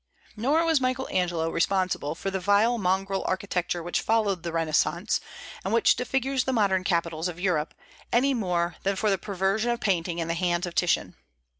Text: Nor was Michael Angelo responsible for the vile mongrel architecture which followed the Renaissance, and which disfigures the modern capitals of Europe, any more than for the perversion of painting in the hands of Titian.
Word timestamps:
Nor 0.35 0.65
was 0.65 0.81
Michael 0.81 1.07
Angelo 1.11 1.51
responsible 1.51 2.15
for 2.15 2.31
the 2.31 2.39
vile 2.39 2.79
mongrel 2.79 3.23
architecture 3.27 3.83
which 3.83 4.01
followed 4.01 4.41
the 4.41 4.51
Renaissance, 4.51 5.21
and 5.63 5.71
which 5.75 5.95
disfigures 5.95 6.45
the 6.45 6.51
modern 6.53 6.83
capitals 6.83 7.27
of 7.27 7.39
Europe, 7.39 7.75
any 8.11 8.33
more 8.33 8.77
than 8.81 8.95
for 8.95 9.11
the 9.11 9.19
perversion 9.19 9.69
of 9.69 9.79
painting 9.79 10.17
in 10.17 10.27
the 10.27 10.33
hands 10.33 10.65
of 10.65 10.73
Titian. 10.73 11.13